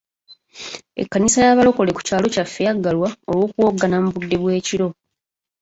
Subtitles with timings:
[1.01, 4.87] Ekkanisa y'abalokole ku kyalo kyaffe yaggalwa olw'okuwoggana mu budde bw'ekiro.